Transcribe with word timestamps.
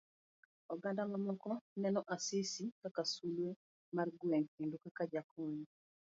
Oganda 0.73 1.11
mamoko 1.11 1.49
neneno 1.73 2.01
Asisi 2.15 2.63
kaka 2.81 3.01
sulwe 3.11 3.49
mar 3.95 4.07
gweng 4.19 4.47
kendo 4.55 4.75
kaka 4.83 5.03
jakony. 5.13 5.63